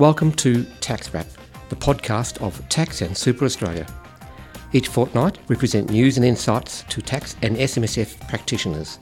[0.00, 1.26] Welcome to Tax Wrap,
[1.68, 3.86] the podcast of Tax and Super Australia.
[4.72, 8.98] Each fortnight, we present news and insights to tax and SMSF practitioners.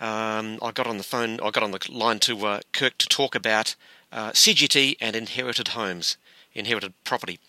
[0.00, 3.08] Um, I got on the phone, I got on the line to uh, Kirk to
[3.08, 3.74] talk about
[4.12, 6.16] uh, CGT and inherited homes,
[6.54, 7.40] inherited property.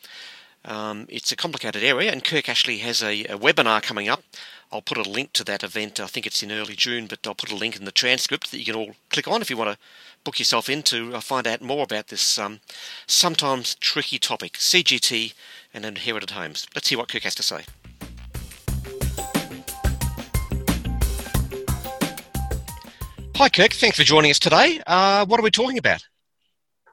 [0.66, 4.24] Um, it's a complicated area, and Kirk actually has a, a, webinar coming up.
[4.72, 6.00] I'll put a link to that event.
[6.00, 8.60] I think it's in early June, but I'll put a link in the transcript that
[8.60, 9.78] you can all click on if you want to
[10.24, 12.60] book yourself in to uh, find out more about this um,
[13.08, 15.34] sometimes tricky topic CGT
[15.74, 16.68] and inherited homes.
[16.76, 17.64] Let's hear what Kirk has to say.
[23.40, 23.72] Hi, Kirk.
[23.72, 24.82] Thanks for joining us today.
[24.86, 26.06] Uh, what are we talking about?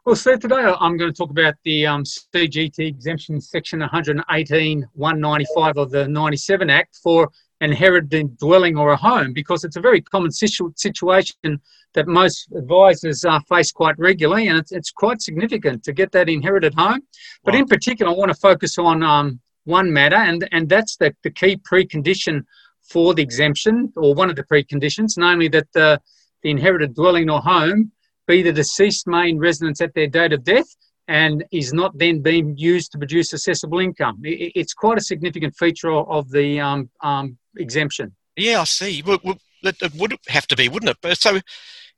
[0.04, 5.76] Well, so today I'm going to talk about the um, CGT exemption section 118 195
[5.76, 7.28] of the 97 Act for
[7.60, 11.60] inherited dwelling or a home because it's a very common situ- situation
[11.94, 16.28] that most advisors uh, face quite regularly and it's, it's, quite significant to get that
[16.28, 17.00] inherited home.
[17.42, 17.62] But right.
[17.62, 21.30] in particular, I want to focus on um, one matter and, and that's the, the
[21.30, 22.44] key precondition
[22.82, 26.00] for the exemption or one of the preconditions, namely that the
[26.42, 27.92] the inherited dwelling or home
[28.26, 30.66] be the deceased main residence at their date of death
[31.08, 34.18] and is not then being used to produce assessable income.
[34.24, 38.14] It's quite a significant feature of the um, um, exemption.
[38.36, 39.02] Yeah, I see.
[39.06, 39.20] Well,
[39.62, 41.18] it would have to be, wouldn't it?
[41.18, 41.40] So,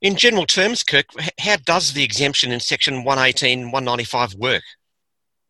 [0.01, 1.07] in general terms, Kirk,
[1.39, 4.63] how does the exemption in Section 118, 195 work?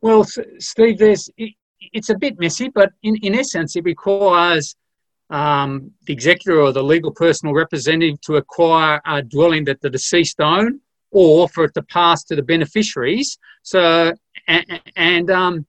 [0.01, 0.25] Well,
[0.59, 4.75] Steve, there's it's a bit messy, but in, in essence, it requires
[5.29, 10.39] um, the executor or the legal personal representative to acquire a dwelling that the deceased
[10.39, 13.37] own or for it to pass to the beneficiaries.
[13.63, 14.13] So,
[14.47, 15.65] and, and, um,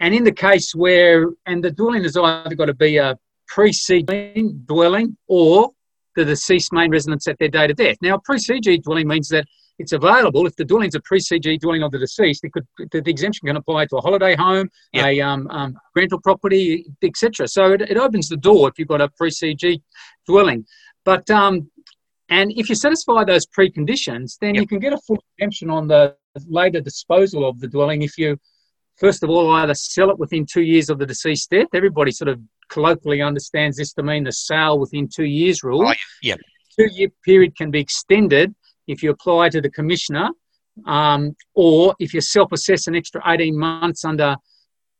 [0.00, 4.62] and in the case where, and the dwelling has either got to be a preceding
[4.66, 5.70] dwelling or
[6.16, 7.96] the deceased main residence at their date of death.
[8.02, 9.46] Now, a pre-CGT dwelling means that
[9.80, 10.46] it's available.
[10.46, 13.56] If the dwelling's a pre-CGT dwelling of the deceased, it could, the, the exemption can
[13.56, 15.06] apply to a holiday home, yep.
[15.06, 17.48] a um, um, rental property, etc.
[17.48, 19.80] So it, it, opens the door if you've got a pre-CGT
[20.28, 20.66] dwelling.
[21.04, 21.70] But um,
[22.28, 24.62] and if you satisfy those preconditions, then yep.
[24.62, 26.14] you can get a full exemption on the
[26.46, 28.38] later disposal of the dwelling if you,
[28.96, 31.68] first of all, either sell it within two years of the deceased death.
[31.72, 35.88] Everybody sort of colloquially understands this to mean the sale within two years rule.
[35.88, 36.36] Oh, yeah.
[36.78, 38.54] Two year period can be extended
[38.90, 40.30] if you apply to the commissioner,
[40.86, 44.36] um, or if you self assess an extra 18 months under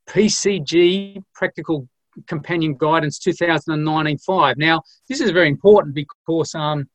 [0.09, 1.89] PCG, Practical
[2.27, 4.57] Compliance Guidance 2019 5.
[4.59, 6.89] Now, this is very important because um,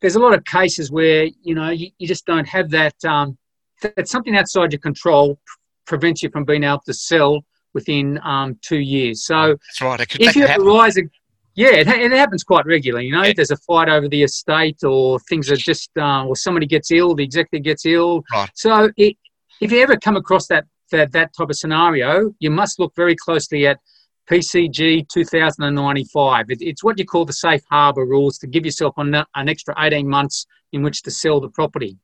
[0.00, 2.94] there's a lot of cases where you know you, you just don't have that.
[3.04, 3.36] Um,
[3.82, 5.38] that something outside your control
[5.86, 9.24] prevents you from being able to sell within um, two years.
[9.24, 10.16] So, that's right.
[10.18, 11.10] if you have a rising
[11.58, 13.06] yeah, it, it, happens quite regularly.
[13.06, 13.32] You know, yeah.
[13.34, 17.16] there's a fight over the estate, or things are just, uh, or somebody gets ill,
[17.16, 18.22] the executive gets ill.
[18.32, 18.48] Right.
[18.54, 19.16] So, it,
[19.60, 23.16] if you ever come across that, that that type of scenario, you must look very
[23.16, 23.80] closely at
[24.30, 26.46] PCG 2095.
[26.48, 29.74] It, it's what you call the safe harbour rules to give yourself an, an extra
[29.80, 31.98] 18 months in which to sell the property.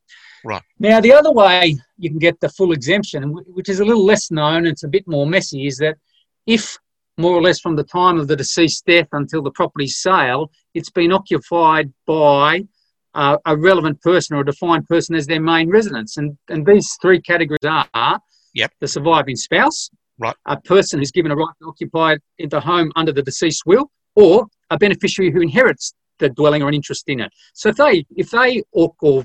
[0.44, 0.62] Right.
[0.80, 4.32] Now, the other way you can get the full exemption, which is a little less
[4.32, 5.96] known, and it's a bit more messy, is that
[6.44, 6.76] if
[7.16, 10.90] more or less from the time of the deceased death until the property sale, it's
[10.90, 12.64] been occupied by
[13.14, 16.16] uh, a relevant person or a defined person as their main residence.
[16.16, 18.20] And, and these three categories are
[18.54, 18.72] yep.
[18.80, 20.34] the surviving spouse, right.
[20.46, 22.16] a person who's given a right to occupy
[22.48, 26.74] the home under the deceased will, or a beneficiary who inherits the dwelling or an
[26.74, 27.32] interest in it.
[27.54, 29.24] So if they, if they or, or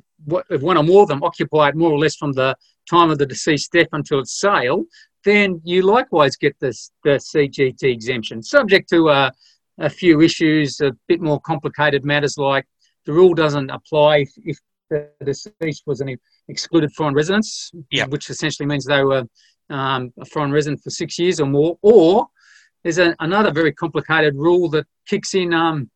[0.50, 2.56] if one or more of them occupy it more or less from the
[2.90, 4.84] time of the deceased death until its sale,
[5.26, 9.32] then you likewise get this, the CGT exemption, subject to uh,
[9.80, 12.66] a few issues, a bit more complicated matters like
[13.06, 14.58] the rule doesn't apply if, if
[14.90, 17.46] the deceased was an excluded foreign resident,
[17.92, 18.10] yep.
[18.10, 19.24] which essentially means they were
[19.70, 22.28] um, a foreign resident for six years or more, or
[22.84, 25.90] there's a, another very complicated rule that kicks in um,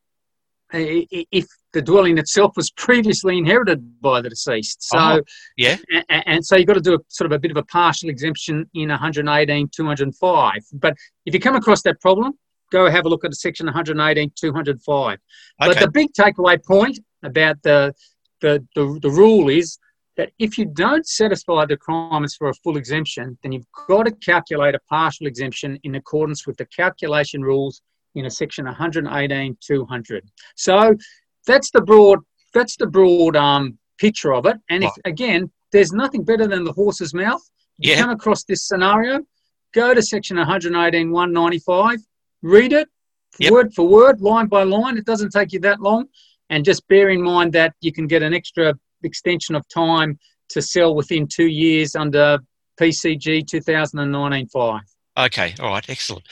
[0.71, 4.83] if the dwelling itself was previously inherited by the deceased.
[4.83, 5.21] So, uh-huh.
[5.57, 5.77] yeah.
[6.09, 8.09] And, and, so you've got to do a sort of a bit of a partial
[8.09, 10.53] exemption in 118, 205.
[10.73, 12.33] But if you come across that problem,
[12.71, 15.11] go have a look at section 118, 205.
[15.13, 15.19] Okay.
[15.59, 17.93] But the big takeaway point about the,
[18.41, 19.79] the, the, the rule is
[20.15, 24.11] that if you don't satisfy the requirements for a full exemption, then you've got to
[24.11, 27.81] calculate a partial exemption in accordance with the calculation rules
[28.15, 30.29] in a section 118 200.
[30.55, 30.95] So
[31.47, 32.19] that's the broad
[32.53, 34.57] that's the broad um, picture of it.
[34.69, 37.41] And if again, there's nothing better than the horse's mouth.
[37.79, 38.01] You Yeah.
[38.01, 39.21] come across this scenario,
[39.73, 41.99] go to section 118 195,
[42.43, 42.87] read it
[43.39, 43.51] Yep.
[43.51, 44.95] word for word, line by line.
[44.97, 46.05] It doesn't take you that long.
[46.51, 50.19] And just bear in mind that you can get an extra extension of time
[50.49, 52.37] to sell within two years under
[52.79, 54.81] PCG 2019-5.
[55.17, 56.25] Okay, all right, excellent.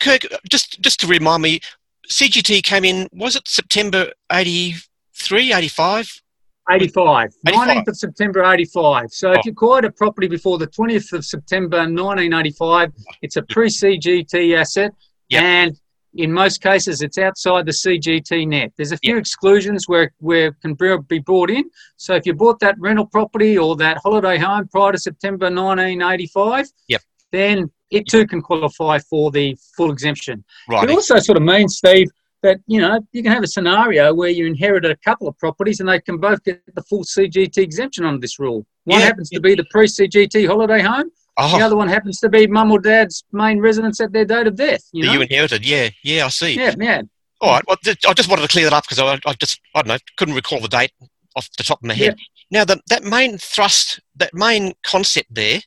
[0.00, 1.60] Kirk, just just to remind me,
[2.08, 6.22] CGT came in, was it September 83, 85?
[6.68, 7.68] 85, 85.
[7.68, 9.06] 19th of September 85.
[9.10, 9.32] So Oh.
[9.34, 12.92] if you acquired a property before the 20th of September 1985,
[13.22, 14.92] it's a pre-CGT asset,
[15.28, 15.42] Yep.
[15.42, 15.76] and
[16.16, 18.72] in most cases, it's outside the CGT net.
[18.76, 19.20] There's a few Yep.
[19.20, 20.74] exclusions where where it can
[21.08, 21.70] be brought in.
[21.98, 26.66] So if you bought that rental property or that holiday home prior to September 1985,
[26.88, 27.02] Yep.
[27.32, 30.44] then it too can qualify for the full exemption.
[30.68, 30.88] Right.
[30.88, 32.08] It also sort of means, Steve,
[32.42, 35.80] that you know you can have a scenario where you inherited a couple of properties
[35.80, 38.66] and they can both get the full CGT exemption under this rule.
[38.84, 41.10] One Yeah, happens to be the pre-CGT holiday home.
[41.38, 44.46] Oh, The other one happens to be mum or dad's main residence at their date
[44.46, 44.82] of death.
[44.92, 45.12] You know?
[45.12, 46.54] you inherited, yeah, yeah, I see.
[46.56, 47.02] yeah, yeah.
[47.40, 49.82] All right, well, I just wanted to clear that up because I, I just, I
[49.82, 50.92] don't know, couldn't recall the date
[51.36, 52.16] off the top of my head.
[52.50, 55.60] Now, the, that main thrust, that main concept there,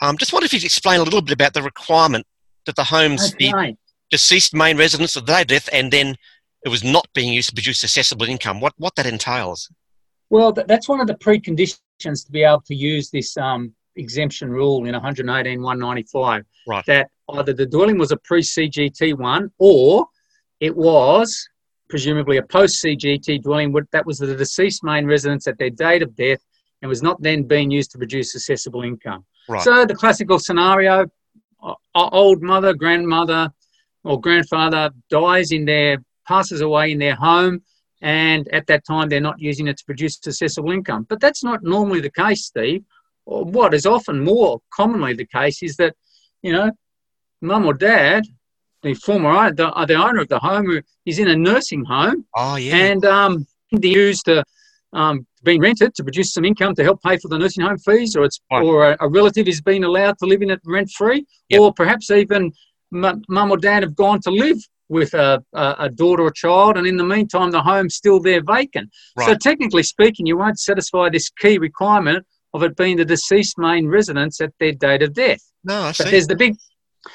[0.00, 2.26] um, just wonder if you could explain a little bit about the requirement
[2.66, 3.76] that the homes be Okay.
[4.10, 6.16] deceased main residence of their death and then
[6.64, 8.60] it was not being used to produce assessable income.
[8.60, 9.70] What, what that entails?
[10.30, 14.84] Well, that's one of the preconditions to be able to use this um, exemption rule
[14.86, 16.44] in 118 195.
[16.66, 16.84] Right.
[16.86, 20.06] That either the dwelling was a pre CGT one or
[20.60, 21.48] it was
[21.88, 26.16] presumably a post CGT dwelling that was the deceased main residence at their date of
[26.16, 26.40] death
[26.82, 29.24] and was not then being used to produce assessable income.
[29.48, 29.62] Right.
[29.62, 31.06] So the classical scenario
[31.94, 33.50] old mother, grandmother,
[34.02, 37.62] or grandfather dies in their, passes away in their home
[38.02, 41.06] and at that time they're not using it to produce assessable income.
[41.08, 42.84] But that's not normally the case, Steve.
[43.24, 45.94] Or What is often more commonly the case is that,
[46.42, 46.70] you know,
[47.40, 48.24] mum or dad,
[48.82, 52.26] the former owner, the, the owner of the home, who is in a nursing home
[52.36, 52.76] Oh, yeah.
[52.76, 54.44] and um, they used to
[54.94, 58.16] um, being rented to produce some income to help pay for the nursing home fees,
[58.16, 58.62] or it's Right.
[58.64, 61.60] or a, a relative is being allowed to live in it rent free, Yep.
[61.60, 62.52] or perhaps even
[62.90, 64.58] mum or dad have gone to live
[64.88, 68.42] with a, a, a daughter or child, and in the meantime the home's still there
[68.42, 68.88] vacant.
[69.20, 73.88] So technically speaking, you won't satisfy this key requirement of it being the deceased main
[73.88, 75.40] residence at their date of death.
[75.64, 76.10] no, I But see.
[76.10, 76.54] there's the big,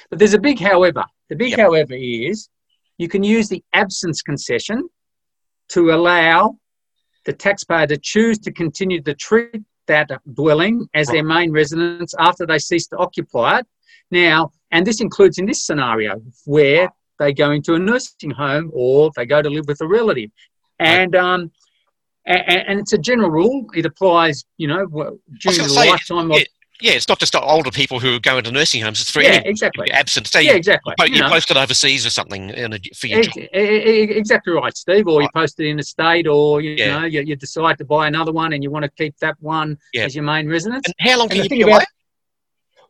[0.10, 1.06] but there's a big however.
[1.30, 1.60] The big Yep.
[1.60, 2.50] however is
[2.98, 4.90] you can use the absence concession
[5.70, 6.58] to allow
[7.30, 12.44] the taxpayer to choose to continue to treat that dwelling as their main residence after
[12.44, 13.68] they cease to occupy it.
[14.10, 16.90] Now, and this includes in this scenario where
[17.20, 20.31] they go into a nursing home or they go to live with a relative.
[20.80, 21.52] And um,
[22.26, 23.68] and, and it's a general rule.
[23.75, 24.88] It applies, you know,
[25.40, 26.42] during the lifetime of
[26.81, 29.02] yeah, it's not just older people who go into nursing homes.
[29.02, 29.92] It's for yeah, exactly.
[29.92, 30.30] absent.
[30.34, 30.94] Yeah, you, exactly.
[31.00, 31.30] You you know.
[31.30, 33.48] posted overseas or something in a, for your Ex- job.
[33.54, 35.08] exactly right, Steve.
[35.08, 35.34] Or you Right.
[35.34, 37.00] post it in a state, or you Yeah.
[37.00, 39.78] know, you, you decide to buy another one and you want to keep that one
[39.94, 40.06] Yeah.
[40.06, 40.86] as your main residence.
[40.86, 41.84] And how long can the you be away?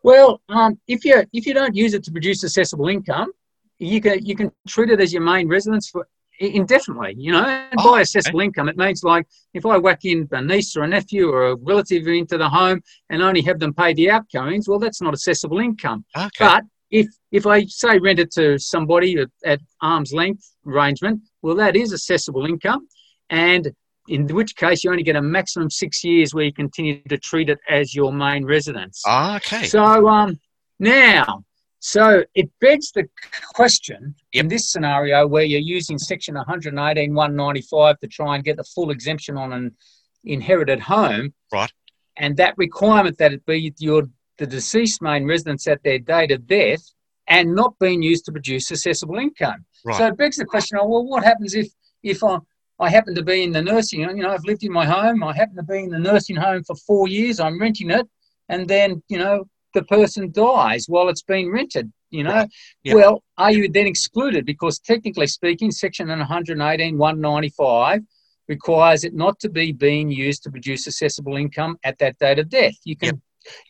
[0.04, 3.32] Well, um, if you if you don't use it to produce assessable income,
[3.80, 6.08] you can you can treat it as your main residence for
[6.40, 7.16] indefinitely.
[7.18, 10.42] You know, and Oh, by assessable income, it means like if I whack in a
[10.42, 13.94] niece or a nephew or a relative into the home and only have them pay
[13.94, 16.06] the outgoings, well, that's not assessable income.
[16.18, 16.30] Okay.
[16.40, 21.56] But if if I say rent it to somebody at, at arm's length arrangement, well,
[21.56, 22.88] that is assessable income,
[23.30, 23.72] and
[24.08, 27.50] in which case you only get a maximum six years where you continue to treat
[27.50, 29.04] it as your main residence.
[29.06, 29.66] Ah, okay.
[29.68, 30.40] So um,
[30.80, 31.44] now,
[31.80, 33.08] so it begs the
[33.54, 34.44] question Yep.
[34.44, 38.92] in this scenario where you're using section 118 195 to try and get the full
[38.92, 39.76] exemption on an
[40.24, 41.72] inherited home, Right.
[42.18, 44.04] And that requirement that it be your
[44.38, 46.84] the deceased main residence at their date of death
[47.28, 49.66] and not being used to produce assessable income.
[49.86, 49.98] Right.
[49.98, 51.68] So it begs the question: oh, Well, what happens if
[52.04, 52.40] if I
[52.80, 55.24] I happen to be in the nursing, you know, I've lived in my home.
[55.24, 57.40] I happen to be in the nursing home for four years.
[57.40, 58.08] I'm renting it,
[58.50, 61.92] and then you know the person dies while it's being rented.
[62.10, 62.50] You know, Right.
[62.84, 62.96] Yep.
[62.96, 64.46] well, are you then excluded?
[64.46, 68.02] Because technically speaking, Section 118 195
[68.48, 72.50] requires it not to be being used to produce assessable income at that date of
[72.50, 72.76] death.
[72.84, 73.22] You can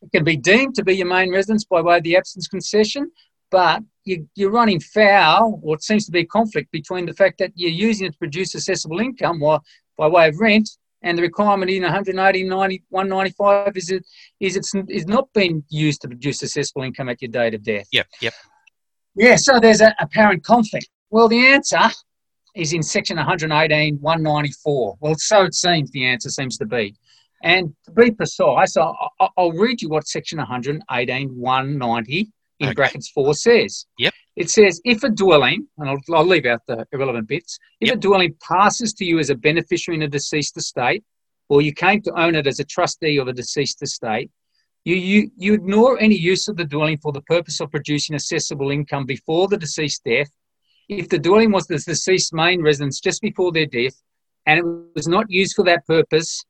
[0.01, 3.11] it can be deemed to be your main residence by way of the absence concession,
[3.51, 7.37] but you, you're running foul, or it seems to be a conflict between the fact
[7.37, 9.59] that you're using it to produce assessable income or
[9.97, 10.69] by way of rent,
[11.01, 14.05] and the requirement in 180, 90, 195 is it
[14.39, 17.87] is it's is not being used to produce assessable income at your date of death.
[17.91, 18.33] Yep, yep.
[19.15, 20.89] Yeah, so there's a apparent conflict.
[21.09, 21.89] Well, the answer
[22.55, 24.97] is in section 118, 194.
[24.99, 26.95] Well, so it seems the answer seems to be.
[27.43, 32.73] And to be precise, I'll, I'll read you what section 118, 190 in okay.
[32.73, 33.85] brackets 4 says.
[33.97, 34.13] Yep.
[34.39, 37.97] It says if a dwelling, and I'll, I'll leave out the irrelevant bits, if yep.
[37.97, 41.03] a dwelling passes to you as a beneficiary in a deceased estate,
[41.49, 44.31] or you came to own it as a trustee of a deceased estate,
[44.85, 48.71] you, you, you ignore any use of the dwelling for the purpose of producing assessable
[48.71, 50.31] income before the deceased death.
[50.87, 54.01] If the dwelling was the deceased's main residence just before their death
[54.45, 54.65] and it
[54.95, 56.45] was not used for that purpose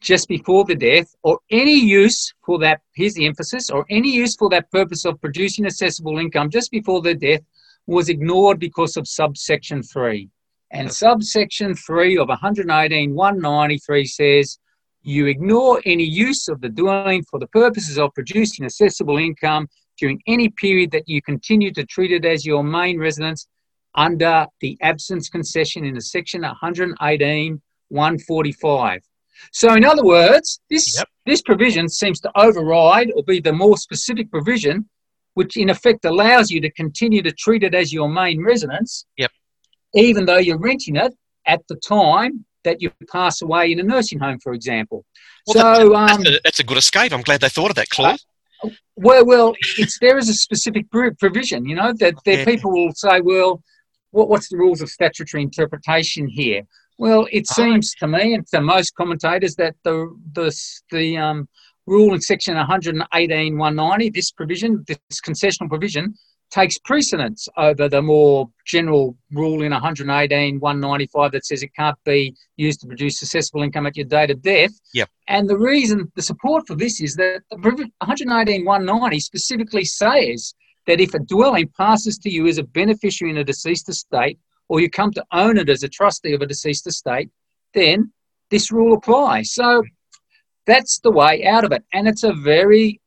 [0.00, 4.36] just before the death, or any use for that, here's the emphasis, or any use
[4.36, 7.40] for that purpose of producing assessable income just before the death
[7.86, 10.28] was ignored because of subsection 3.
[10.70, 14.58] And subsection 3 of 118 193 says
[15.02, 19.66] you ignore any use of the dwelling for the purposes of producing assessable income
[19.98, 23.48] during any period that you continue to treat it as your main residence
[23.94, 29.07] under the absence concession in the section 118 145.
[29.52, 31.08] So, in other words, this, yep.
[31.26, 34.88] this provision seems to override or be the more specific provision,
[35.34, 39.30] which in effect allows you to continue to treat it as your main residence, yep.
[39.94, 41.14] even though you're renting it
[41.46, 45.04] at the time that you pass away in a nursing home, for example.
[45.46, 47.12] Well, so that, that's, um, a, that's, a, good escape.
[47.12, 48.24] I'm glad they thought of that clause.
[48.62, 51.66] Uh, well, well, it's there is a specific provision.
[51.66, 53.62] You know that there, people will say, well,
[54.10, 56.62] what, what's the rules of statutory interpretation here?
[56.98, 60.52] Well, it seems to me and to most commentators that the the
[60.90, 61.48] the um,
[61.86, 66.14] rule in section 118 190, this provision, this concessional provision,
[66.50, 72.34] takes precedence over the more general rule in 118 195 that says it can't be
[72.56, 74.72] used to produce assessable income at your date of death.
[74.92, 75.08] Yep.
[75.28, 80.54] And the reason, the support for this is that 118 190 specifically says
[80.86, 84.80] that if a dwelling passes to you as a beneficiary in a deceased estate, or
[84.80, 87.30] you come to own it as a trustee of a deceased estate,
[87.74, 88.12] then
[88.50, 89.52] this rule applies.
[89.52, 89.82] So
[90.66, 91.84] that's the way out of it.
[91.92, 93.00] And it's a very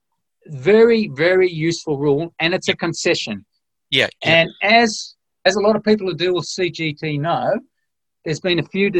[0.45, 3.45] very, very useful rule, and it's a concession.
[3.89, 4.07] Yeah.
[4.23, 4.41] yeah.
[4.41, 5.15] And as
[5.45, 7.59] as a lot of people who deal with CGT know,
[8.23, 8.91] there's been a few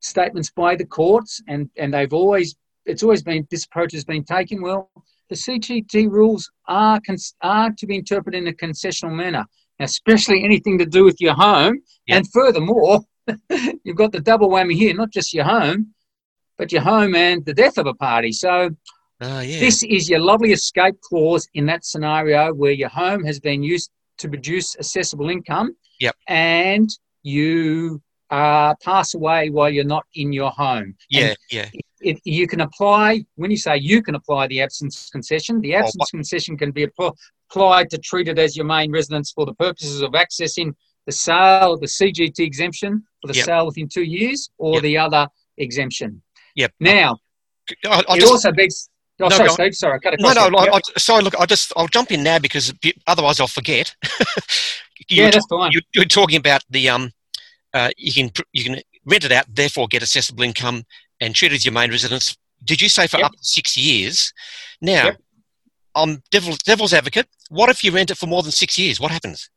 [0.00, 4.24] statements by the courts, and and they've always it's always been this approach has been
[4.24, 4.62] taken.
[4.62, 4.90] Well,
[5.28, 7.00] the CGT rules are
[7.42, 9.46] are to be interpreted in a concessional manner,
[9.82, 11.80] especially anything to do with your home.
[12.06, 12.16] Yeah.
[12.16, 13.00] And furthermore,
[13.84, 15.94] you've got the double whammy here: not just your home,
[16.58, 18.32] but your home and the death of a party.
[18.32, 18.70] So
[19.20, 19.60] uh, yeah.
[19.60, 23.90] This is your lovely escape clause in that scenario where your home has been used
[24.18, 25.76] to produce assessable income.
[26.00, 26.16] Yep.
[26.26, 26.88] And
[27.22, 30.94] you uh, pass away while you're not in your home.
[31.10, 31.68] Yeah, and yeah.
[32.00, 36.04] It, you can apply, when you say you can apply the absence concession, the absence
[36.08, 36.84] oh, concession can be
[37.50, 40.72] applied to treat it as your main residence for the purposes of accessing
[41.06, 43.46] the sale, the CGT exemption for the yep.
[43.46, 44.82] sale within two years, or yep.
[44.82, 45.28] the other
[45.58, 46.22] exemption.
[46.54, 46.72] Yep.
[46.80, 47.18] Now,
[47.86, 48.88] I, I it just, also begs
[49.22, 49.74] Oh, no, sorry, Steve.
[49.74, 50.48] Sorry, I cut No, no.
[50.48, 50.72] Yep.
[50.72, 51.22] I, sorry.
[51.22, 52.72] Look, I just I'll jump in now because
[53.06, 53.94] otherwise I'll forget.
[55.10, 55.72] you yeah, that's fine.
[55.72, 57.10] You, you're talking about the um,
[57.74, 60.84] uh, you can you can rent it out, therefore get assessable income
[61.20, 62.34] and treat it as your main residence.
[62.64, 63.26] Did you say for yep.
[63.26, 64.32] up to six years?
[64.80, 65.20] Now, yep.
[65.94, 67.26] I'm devil's devil's advocate.
[67.48, 69.00] What if you rent it for more than six years?
[69.00, 69.50] What happens?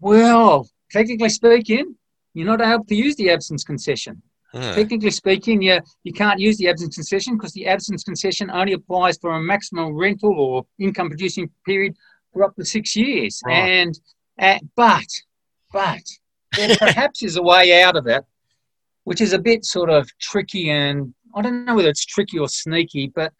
[0.00, 1.96] Well, technically speaking,
[2.34, 4.22] you're not able to use the absence concession.
[4.52, 9.16] Technically speaking, you, you can't use the absence concession because the absence concession only applies
[9.16, 11.94] for a maximum rental or income producing period
[12.32, 13.40] for up to six years.
[13.46, 13.54] Right.
[13.54, 14.00] And
[14.40, 15.06] uh, but
[15.72, 16.02] but
[16.56, 18.24] there perhaps is a way out of it,
[19.04, 22.48] which is a bit sort of tricky and I don't know whether it's tricky or
[22.48, 23.32] sneaky, but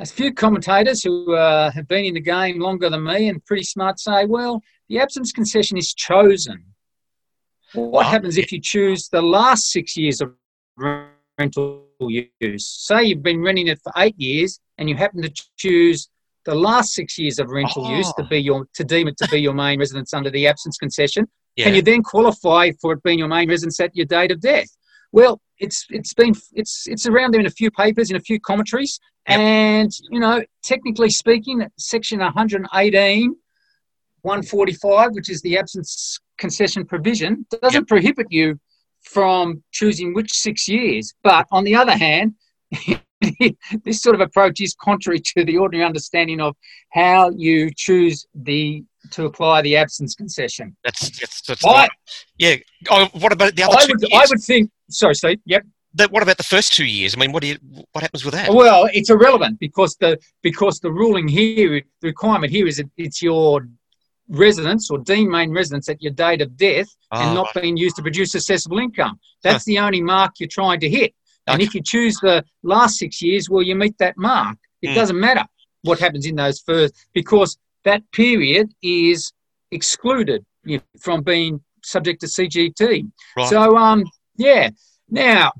[0.00, 3.62] a few commentators who uh, have been in the game longer than me and pretty
[3.62, 6.64] smart say, well, the absence concession is chosen.
[7.74, 10.32] What happens if you choose the last six years of
[11.40, 12.66] rental use.
[12.66, 16.08] Say you've been renting it for eight years and you happen to choose
[16.44, 17.96] the last six years of rental oh.
[17.96, 20.76] use to be your to deem it to be your main residence under the absence
[20.78, 21.28] concession.
[21.56, 21.66] Yeah.
[21.66, 24.68] Can you then qualify for it being your main residence at your date of death?
[25.12, 28.40] Well, it's it's been it's it's around there in a few papers in a few
[28.40, 28.98] commentaries,
[29.28, 29.38] yep.
[29.38, 33.34] and you know, technically speaking, section 118,
[34.22, 37.88] 145, which is the absence concession provision, doesn't yep.
[37.88, 38.58] prohibit you
[39.02, 41.14] from choosing which six years.
[41.22, 42.34] But on the other hand,
[43.84, 46.56] this sort of approach is contrary to the ordinary understanding of
[46.90, 50.76] how you choose the to apply the absence concession.
[50.84, 51.88] That's that's, that's I,
[52.38, 52.56] yeah.
[52.90, 54.12] Oh, what about the other I would, years?
[54.14, 54.70] I would think.
[54.90, 55.40] Sorry, Steve.
[55.46, 55.64] Yep.
[56.10, 57.14] what about the first two years?
[57.14, 57.58] I mean, what do you,
[57.92, 58.52] what happens with that?
[58.52, 63.20] Well, it's irrelevant because the because the ruling here, the requirement here is that it's
[63.22, 63.66] your
[64.28, 67.62] residence or deemed main residence at your date of death Oh, and not right.
[67.62, 69.18] being used to produce assessable income.
[69.42, 71.12] That's the only mark you're trying to hit.
[71.48, 74.56] And if you choose the last six years, well, you meet that mark.
[74.82, 74.94] It Mm.
[74.94, 75.44] doesn't matter
[75.82, 79.32] what happens in those first, because that period is
[79.72, 83.10] excluded you know, from being subject to CGT.
[83.36, 83.48] Right.
[83.48, 84.04] So, um,
[84.40, 84.70] yeah.
[85.08, 85.52] Now,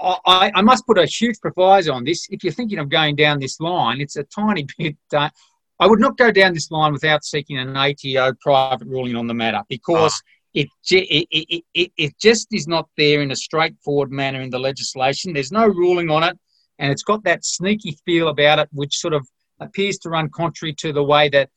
[0.00, 2.26] I, I must put a huge proviso on this.
[2.30, 4.96] If you're thinking of going down this line, it's a tiny bit.
[5.12, 5.30] Uh,
[5.80, 9.34] I would not go down this line without seeking an ATO private ruling on the
[9.34, 10.22] matter because
[10.54, 14.58] it, it, it, it, it just is not there in a straightforward manner in the
[14.58, 15.32] legislation.
[15.32, 16.38] There's no ruling on it,
[16.78, 19.26] and it's got that sneaky feel about it, which sort of
[19.58, 21.50] appears to run contrary to the way that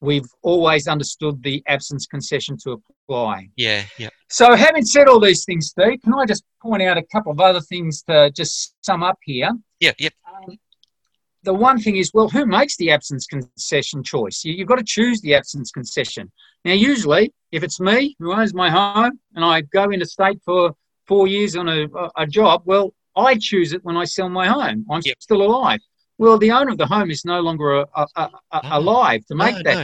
[0.00, 3.48] we've always understood the absence concession to apply.
[3.56, 4.08] Yeah, yeah.
[4.28, 7.40] So, having said all these things, Steve, can I just point out a couple of
[7.40, 9.50] other things to just sum up here?
[9.80, 10.10] Yeah, yeah.
[10.32, 10.56] Um,
[11.42, 14.44] the one thing is, well, who makes the absence concession choice?
[14.44, 16.30] You, you've got to choose the absence concession.
[16.64, 20.74] Now, usually, if it's me who owns my home and I go interstate for
[21.06, 24.46] four years on a, a, a job, well, I choose it when I sell my
[24.46, 24.86] home.
[24.90, 25.16] I'm Yep.
[25.18, 25.80] still alive.
[26.22, 28.78] Well, the owner of the home is no longer a, a, a, a- Oh.
[28.80, 29.78] alive to make No, that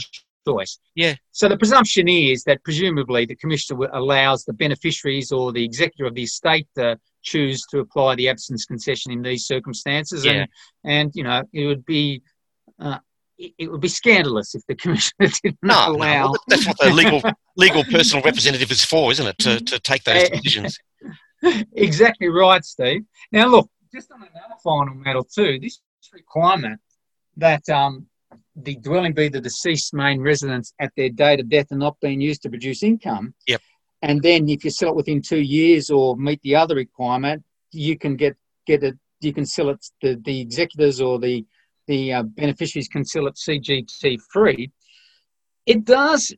[0.47, 0.53] no.
[0.53, 0.79] choice.
[0.95, 1.15] Yeah.
[1.33, 6.15] So the presumption is that presumably the commissioner allows the beneficiaries or the executor of
[6.15, 10.25] the estate to choose to apply the absence concession in these circumstances.
[10.25, 10.33] Yeah.
[10.33, 10.49] And
[10.85, 12.23] and you know it would be.
[12.79, 12.99] Uh,
[13.39, 16.23] it would be scandalous if the commissioner did not no, allow.
[16.31, 17.21] well, that's what the legal
[17.65, 19.39] legal personal representative is for, isn't it?
[19.45, 20.79] To, to take those Eh, decisions.
[21.75, 23.03] exactly right, Steve.
[23.33, 25.81] Now, look, just on another final matter too, this
[26.17, 26.81] requirement
[27.37, 28.07] that um,
[28.57, 32.21] the dwelling be the deceased's main residence at their date of death and not being
[32.21, 33.35] used to produce income.
[33.47, 33.61] Yep.
[34.03, 37.43] And then, if you sell it within two years or meet the other requirement,
[37.73, 38.97] you can get get it.
[39.21, 39.85] You can sell it.
[40.03, 41.45] The the executors or the
[41.87, 44.71] the uh, beneficiaries can sell it CGT free.
[45.67, 46.35] It does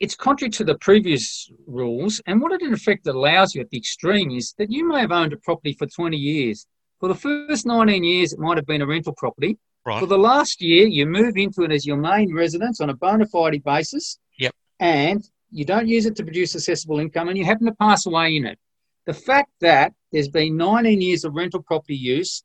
[0.00, 3.78] it's contrary to the previous rules, and what it in effect allows you at the
[3.78, 6.66] extreme is that you may have owned a property for 20 years.
[7.00, 9.58] For the first 19 years, it might have been a rental property.
[9.84, 10.00] Right.
[10.00, 13.26] For the last year, you move into it as your main residence on a bona
[13.26, 14.18] fide basis.
[14.38, 14.54] Yep.
[14.80, 18.36] And you don't use it to produce assessable income, and you happen to pass away
[18.36, 18.58] in it.
[19.06, 22.42] The fact that there's been 19 years of rental property use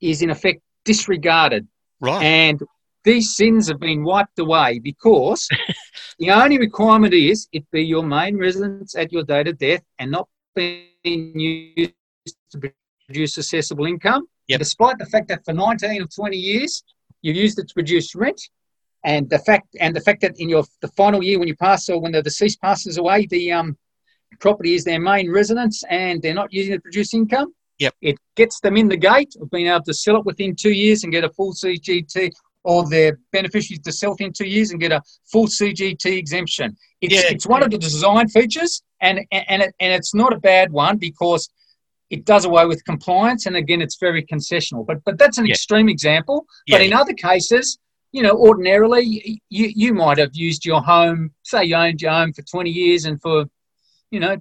[0.00, 1.66] is in effect disregarded
[2.00, 2.22] Right.
[2.22, 2.62] and
[3.04, 5.48] these sins have been wiped away because
[6.18, 10.10] the only requirement is it be your main residence at your date of death and
[10.10, 11.92] not being used
[12.50, 12.58] to
[13.06, 14.28] produce assessable income.
[14.48, 14.58] Yep.
[14.58, 16.84] Despite the fact that for 19 or 20 years
[17.22, 18.40] you've used it to produce rent,
[19.04, 21.88] and the fact and the fact that in your the final year when you pass
[21.88, 23.76] or when the deceased passes away, the um,
[24.40, 27.54] property is their main residence and they're not using it to produce income.
[27.78, 27.94] Yep.
[28.00, 31.04] It gets them in the gate of being able to sell it within two years
[31.04, 32.32] and get a full CGT,
[32.64, 36.76] or their beneficiaries to sell within two years and get a full CGT exemption.
[37.00, 37.30] It's, Yeah.
[37.30, 40.96] it's one of the design features, and and it, and it's not a bad one
[40.96, 41.50] because
[42.10, 44.86] it does away with compliance, and again, it's very concessional.
[44.86, 45.52] But but that's an Yeah.
[45.54, 46.46] extreme example.
[46.66, 47.78] Yeah, But in other cases,
[48.12, 51.32] you know, ordinarily you you might have used your home.
[51.42, 53.46] Say you owned your home for twenty years, and for
[54.10, 54.36] you know.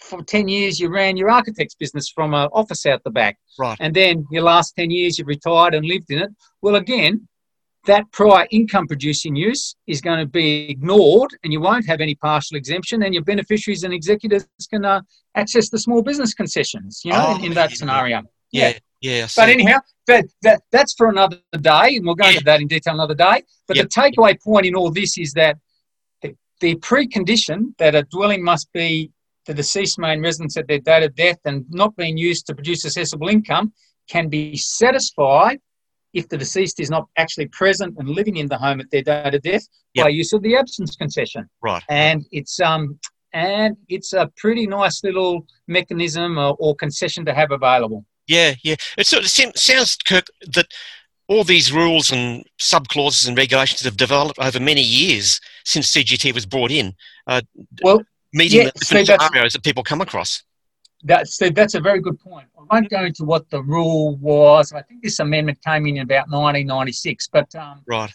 [0.00, 3.36] For 10 years, you ran your architect's business from an office out the back.
[3.58, 3.76] Right.
[3.80, 6.30] And then your last 10 years, you've retired and lived in it.
[6.62, 7.26] Well, again,
[7.88, 12.14] that prior income producing use is going to be ignored and you won't have any
[12.14, 15.00] partial exemption and your beneficiaries and executors can uh,
[15.34, 17.76] access the small business concessions you know Oh, in, in that yeah.
[17.76, 18.22] scenario
[18.52, 19.26] yeah, yeah.
[19.26, 19.40] See.
[19.40, 22.32] but anyhow that, that that's for another day and we'll go Yeah.
[22.32, 23.84] into that in detail another day but Yep.
[23.88, 25.56] the takeaway point in all this is that
[26.22, 29.10] the, the precondition that a dwelling must be
[29.46, 32.84] the deceased main residence at their date of death and not being used to produce
[32.84, 33.72] assessable income
[34.14, 35.58] can be satisfied
[36.18, 39.34] if the deceased is not actually present and living in the home at their date
[39.34, 40.04] of death Yep.
[40.04, 41.48] by use of the absence concession.
[41.62, 41.82] right.
[41.88, 42.98] And it's um
[43.32, 48.04] and it's a pretty nice little mechanism or, or concession to have available.
[48.26, 48.76] Yeah, yeah.
[48.96, 50.26] It sort of sounds, Kirk,
[50.56, 50.66] that
[51.28, 56.32] all these rules and sub clauses and regulations have developed over many years since CGT
[56.34, 56.94] was brought in,
[57.26, 57.42] uh,
[57.82, 58.02] Well,
[58.32, 60.42] meeting Yeah, the different so scenarios that people come across.
[61.04, 62.48] That's that's a very good point.
[62.58, 64.72] I won't go into what the rule was.
[64.72, 68.12] I think this amendment came in about 1996, but um, Right.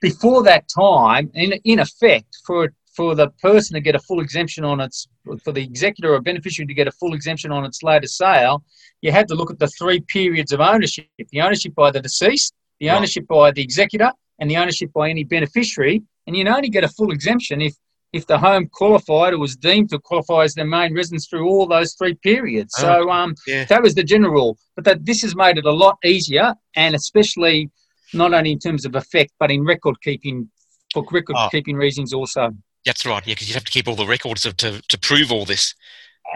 [0.00, 4.64] before that time, in in effect, for for the person to get a full exemption
[4.64, 5.06] on its
[5.44, 8.64] for the executor or beneficiary to get a full exemption on its later sale,
[9.02, 12.54] you had to look at the three periods of ownership: the ownership by the deceased,
[12.80, 12.96] the Right.
[12.96, 14.10] ownership by the executor,
[14.40, 16.02] and the ownership by any beneficiary.
[16.26, 17.74] And you only get a full exemption if
[18.12, 21.66] if the home qualified or was deemed to qualify as their main residence through all
[21.66, 22.72] those three periods.
[22.78, 23.64] Oh, So um, yeah.
[23.64, 24.58] that was the general rule.
[24.74, 27.70] But that this has made it a lot easier, and especially
[28.14, 30.48] not only in terms of effect, but in record keeping
[30.94, 31.48] for record Oh.
[31.50, 32.50] keeping reasons also.
[32.84, 33.26] That's right.
[33.26, 35.74] Yeah, because you'd have to keep all the records of, to to prove all this.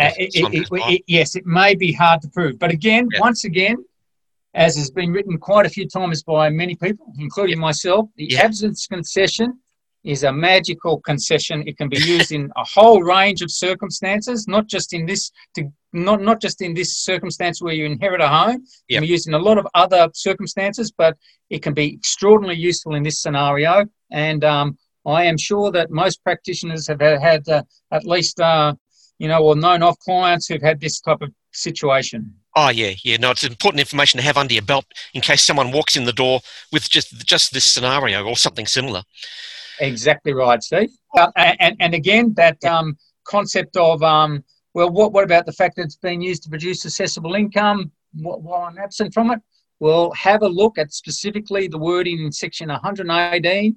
[0.01, 3.21] Uh, Yes, it- it- yes, it may be hard to prove, but again, Yeah.
[3.21, 3.77] once again,
[4.55, 8.43] as has been written quite a few times by many people, including myself, the Yeah.
[8.43, 9.59] absence concession
[10.05, 11.63] is a magical concession.
[11.67, 15.65] It can be used in a whole range of circumstances, not just in this to
[15.93, 18.63] not not just in this circumstance where you inherit a home.
[18.63, 18.97] It Yeah.
[18.99, 21.17] can be used in a lot of other circumstances, but
[21.51, 23.85] it can be extraordinarily useful in this scenario.
[24.11, 28.75] And um, I am sure that most practitioners have had, had uh, at least uh,
[29.19, 32.33] you know, or known of clients who've had this type of situation.
[32.57, 33.17] Oh yeah, yeah.
[33.19, 36.13] No, it's important information to have under your belt in case someone walks in the
[36.13, 36.41] door
[36.73, 39.03] with just just this scenario or something similar.
[39.81, 40.91] Exactly right, Steve.
[41.17, 45.77] Uh, and, and again, that um, concept of, um, well, what, what about the fact
[45.77, 49.41] that it's being used to produce assessable income while I'm absent from it?
[49.81, 53.77] Well, have a look at specifically the wording in section 118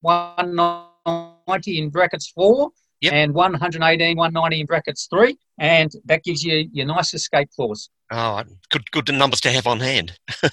[0.00, 3.12] 190 in brackets 4 Yep.
[3.12, 7.90] and 118 190 in brackets 3, and that gives you your nice escape clause.
[8.10, 10.12] Oh, good good numbers to have on hand.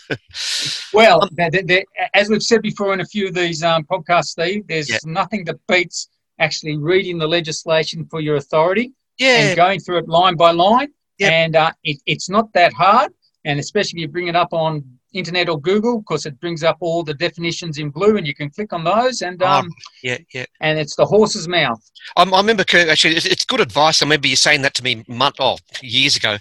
[0.94, 4.28] Well, there- there- there- as we've said before in a few of these um, podcasts,
[4.28, 4.98] Steve, there's Yeah.
[5.06, 10.08] nothing that beats actually reading the legislation for your authority Yeah, and going through it
[10.10, 10.90] line by line.
[11.20, 11.32] Yep.
[11.32, 13.12] And uh, it, it's not that hard.
[13.46, 14.84] And especially if you bring it up on
[15.16, 18.50] internet or Google, because it brings up all the definitions in blue, and you can
[18.50, 19.22] click on those.
[19.22, 19.70] And Oh, um,
[20.04, 20.46] yeah, yeah.
[20.62, 21.82] and it's the horse's mouth.
[22.18, 23.16] I, I remember Kirk, actually.
[23.16, 24.02] It's, it's good advice.
[24.02, 26.38] I remember you saying that to me month, oh, years ago.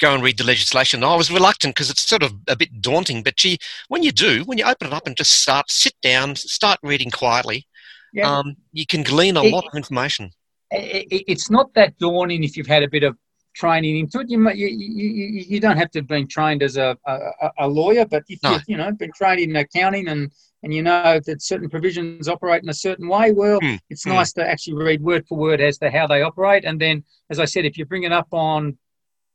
[0.00, 1.04] Go and read the legislation.
[1.04, 3.22] I was reluctant because it's sort of a bit daunting.
[3.22, 3.58] But gee,
[3.88, 7.10] when you do, when you open it up and just start, sit down, start reading
[7.10, 7.66] quietly,
[8.12, 8.28] Yeah.
[8.38, 10.30] um, you can glean a It- lot of information.
[10.72, 13.16] I- I- it's not that daunting if you've had a bit of
[13.54, 14.28] training into it.
[14.30, 17.68] You might, you, you, you- don't have to have been trained as a, a, a
[17.68, 18.52] lawyer, but if No.
[18.52, 20.30] you you know been trained in accounting and
[20.62, 24.10] and you know that certain provisions operate in a certain way, well, Hmm, it's hmm.
[24.10, 26.64] nice to actually read word for word as to how they operate.
[26.64, 28.76] And then, as I said, if you bring it up on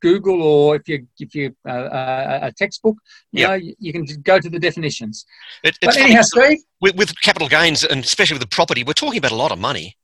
[0.02, 2.98] Google or if you if you uh, uh, a textbook,
[3.32, 3.50] you Yep.
[3.50, 5.26] know, you, can go to the definitions.
[5.64, 9.18] It, But anyhow, Steve, with, with capital gains and especially with the property, we're talking
[9.20, 9.98] about a lot of money.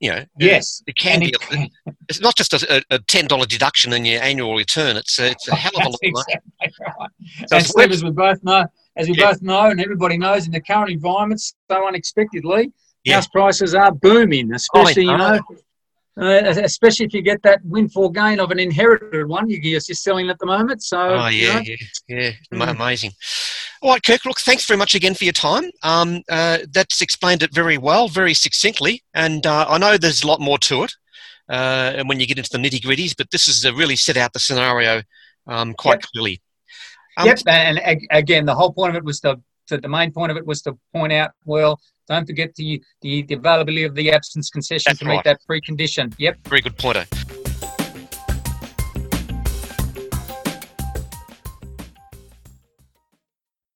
[0.00, 1.28] You know, yes, it can and be.
[1.50, 4.96] it- A, it's not just a, a ten dollar deduction in your annual return.
[4.96, 6.34] It's a, it's a hell of a lot of money.
[6.62, 7.48] Exactly right.
[7.48, 8.64] So and Steve, as we both know,
[8.96, 9.30] as we Yeah.
[9.32, 12.72] both know, and everybody knows, in the current environment, so unexpectedly,
[13.04, 13.16] Yeah.
[13.16, 14.52] house prices are booming.
[14.54, 15.38] Especially, you know.
[16.16, 19.80] know, uh, especially if you get that windfall gain of an inherited one, you- you're
[19.80, 20.82] just selling at the moment.
[20.82, 21.76] So, Oh you yeah, know, yeah,
[22.08, 22.70] yeah, Mm.
[22.70, 23.12] amazing.
[23.82, 24.26] All right, Kirk.
[24.26, 25.70] Look, thanks very much again for your time.
[25.82, 30.26] Um, uh, that's explained it very well, very succinctly, and uh, I know there's a
[30.26, 30.92] lot more to it.
[31.48, 34.32] Uh, and when you get into the nitty gritties, but this is really set out
[34.34, 35.02] the scenario
[35.46, 36.02] um, quite Yep.
[36.12, 36.42] clearly.
[37.16, 37.38] Um, yep.
[37.46, 40.36] And ag- again, the whole point of it was to, to the main point of
[40.36, 44.50] it was to point out, well, don't forget the the, the availability of the absence
[44.50, 46.14] concession That's to meet that precondition.
[46.18, 46.38] Yep.
[46.48, 47.06] Very good pointer.